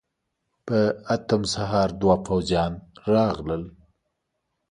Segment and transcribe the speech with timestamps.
[0.65, 0.79] په
[1.15, 2.71] اتم سهار دوه پوځيان
[3.13, 3.63] راغلل.